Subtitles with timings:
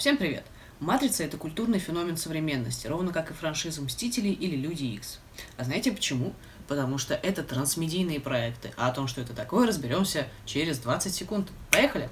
[0.00, 0.44] Всем привет!
[0.78, 5.18] «Матрица»— это культурный феномен современности, ровно как и франшиза «Мстители» или «Люди Икс».
[5.58, 6.32] А знаете почему?
[6.68, 11.48] Потому что это трансмедийные проекты, а о том, что это такое, разберемся через 20 секунд.
[11.70, 12.08] Поехали!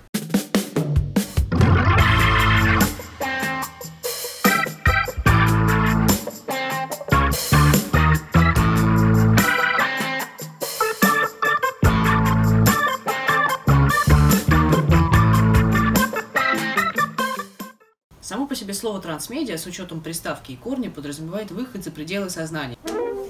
[18.58, 22.76] Себе слово «трансмедиа» с учетом приставки и корня подразумевает выход за пределы сознания.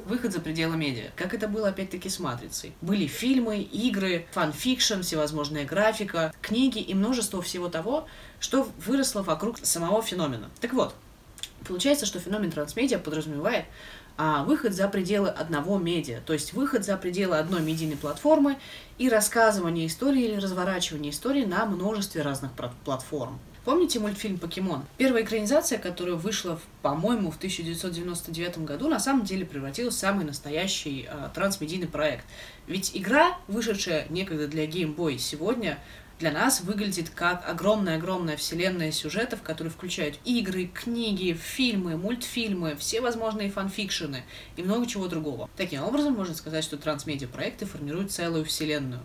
[0.06, 1.10] Выход за пределы медиа.
[1.16, 2.72] Как это было опять-таки с «Матрицей».
[2.80, 8.08] Были фильмы, игры, fan fiction, всевозможная графика, книги и множество всего того,
[8.40, 10.48] что выросло вокруг самого феномена.
[10.62, 10.94] Так вот,
[11.66, 13.66] получается, что феномен трансмедиа подразумевает
[14.16, 18.56] а, выход за пределы одного медиа, то есть выход за пределы одной медийной платформы
[18.96, 22.52] и рассказывание истории или разворачивание истории на множестве разных
[22.84, 23.38] платформ.
[23.68, 24.86] Помните мультфильм «Покемон»?
[24.96, 31.06] Первая экранизация, которая вышла, по-моему, в 1999 году, на самом деле превратилась в самый настоящий
[31.06, 32.24] э, трансмедийный проект.
[32.66, 35.78] Ведь игра, вышедшая некогда для Game Boy, сегодня
[36.18, 43.50] для нас выглядит как огромная-огромная вселенная сюжетов, которые включают игры, книги, фильмы, мультфильмы, все возможные
[43.50, 44.24] фанфикшены
[44.56, 45.50] и много чего другого.
[45.58, 49.02] Таким образом, можно сказать, что трансмедиа проекты формируют целую вселенную.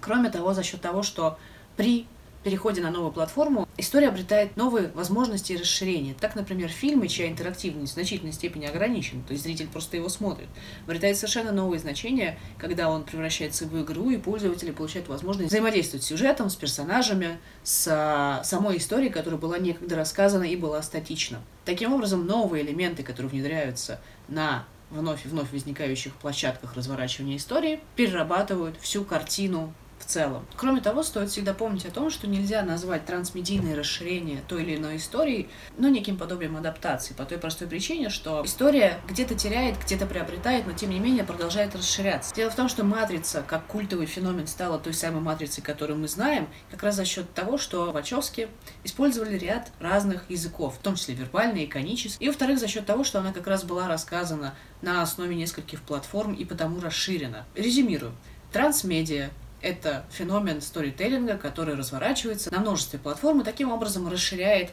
[0.00, 1.38] Кроме того, за счет того, что
[1.76, 2.06] при
[2.46, 6.14] переходе на новую платформу история обретает новые возможности и расширения.
[6.20, 10.46] Так, например, фильмы, чья интерактивность в значительной степени ограничена, то есть зритель просто его смотрит,
[10.84, 16.06] обретает совершенно новые значения, когда он превращается в игру, и пользователи получают возможность взаимодействовать с
[16.06, 21.40] сюжетом, с персонажами, с а, самой историей, которая была некогда рассказана и была статична.
[21.64, 28.76] Таким образом, новые элементы, которые внедряются на вновь и вновь возникающих площадках разворачивания истории, перерабатывают
[28.80, 29.74] всю картину
[30.06, 30.46] целом.
[30.56, 34.96] Кроме того, стоит всегда помнить о том, что нельзя назвать трансмедийное расширение той или иной
[34.96, 40.66] истории, ну, неким подобием адаптации, по той простой причине, что история где-то теряет, где-то приобретает,
[40.66, 42.34] но тем не менее продолжает расширяться.
[42.34, 46.48] Дело в том, что «Матрица» как культовый феномен стала той самой «Матрицей», которую мы знаем,
[46.70, 48.48] как раз за счет того, что Вачовски
[48.84, 53.18] использовали ряд разных языков, в том числе вербальный, иконический, и, во-вторых, за счет того, что
[53.18, 57.46] она как раз была рассказана на основе нескольких платформ и потому расширена.
[57.54, 58.14] Резюмирую.
[58.52, 59.30] Трансмедиа
[59.60, 64.70] это феномен сторителлинга, который разворачивается на множестве платформ и таким образом расширяет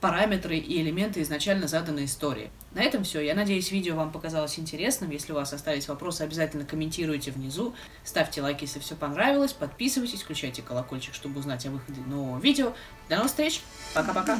[0.00, 2.50] параметры и элементы изначально заданной истории.
[2.74, 3.20] На этом все.
[3.20, 5.10] Я надеюсь, видео вам показалось интересным.
[5.10, 7.74] Если у вас остались вопросы, обязательно комментируйте внизу.
[8.04, 9.54] Ставьте лайки, если все понравилось.
[9.54, 12.74] Подписывайтесь, включайте колокольчик, чтобы узнать о выходе нового видео.
[13.08, 13.62] До новых встреч.
[13.94, 14.38] Пока-пока.